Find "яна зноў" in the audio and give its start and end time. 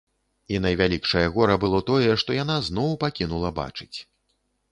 2.39-2.89